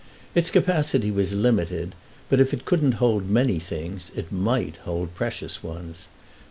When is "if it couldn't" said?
2.41-2.93